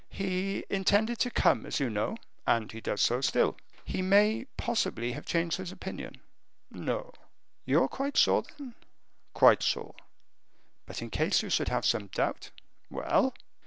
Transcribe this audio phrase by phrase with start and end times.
[0.09, 2.17] "He intended to come, as you know."
[2.47, 3.55] "And he does so still."
[3.85, 6.19] "He may possibly have changed his opinion."
[6.71, 7.13] "No."
[7.67, 8.73] "You are quite sure, then?"
[9.35, 9.93] "Quite sure."
[10.87, 12.49] "But in case you should have some doubt."
[12.89, 13.35] "Well!"